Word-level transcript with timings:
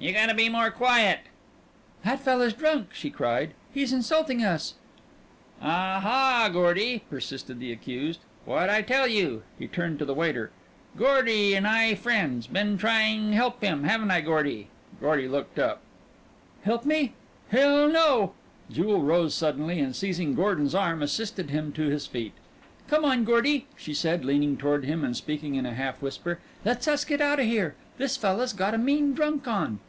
"You 0.00 0.12
gotta 0.12 0.32
be 0.32 0.48
more 0.48 0.70
quiet!" 0.70 1.18
"That 2.04 2.20
fella's 2.20 2.52
drunk," 2.52 2.94
she 2.94 3.10
cried. 3.10 3.50
"He's 3.74 3.92
insulting 3.92 4.44
us." 4.44 4.74
"Ah 5.60 5.98
ha, 6.00 6.48
Gordy," 6.52 7.00
persisted 7.10 7.58
the 7.58 7.72
accused. 7.72 8.20
"What'd 8.44 8.70
I 8.70 8.80
tell 8.82 9.08
you." 9.08 9.42
He 9.58 9.66
turned 9.66 9.98
to 9.98 10.04
the 10.04 10.14
waiter. 10.14 10.52
"Gordy 10.96 11.56
an' 11.56 11.66
I 11.66 11.96
friends. 11.96 12.46
Been 12.46 12.78
tryin' 12.78 13.32
help 13.32 13.60
him, 13.60 13.82
haven't 13.82 14.12
I, 14.12 14.20
Gordy?" 14.20 14.68
Gordy 15.00 15.26
looked 15.26 15.58
up. 15.58 15.80
"Help 16.62 16.84
me? 16.86 17.14
Hell, 17.48 17.88
no!" 17.88 18.34
Jewel 18.70 19.02
rose 19.02 19.34
suddenly, 19.34 19.80
and 19.80 19.96
seizing 19.96 20.36
Gordon's 20.36 20.76
arm 20.76 21.02
assisted 21.02 21.50
him 21.50 21.72
to 21.72 21.88
his 21.88 22.06
feet. 22.06 22.34
"Come 22.86 23.04
on, 23.04 23.24
Gordy!" 23.24 23.66
she 23.76 23.94
said, 23.94 24.24
leaning 24.24 24.56
toward 24.56 24.84
him 24.84 25.04
and 25.04 25.16
speaking 25.16 25.56
in 25.56 25.66
a 25.66 25.74
half 25.74 26.00
whisper. 26.00 26.38
"Let's 26.64 26.86
us 26.86 27.04
get 27.04 27.20
out 27.20 27.40
of 27.40 27.46
here. 27.46 27.74
This 27.96 28.16
fella's 28.16 28.52
got 28.52 28.74
a 28.74 28.78
mean 28.78 29.12
drunk 29.12 29.48
on." 29.48 29.80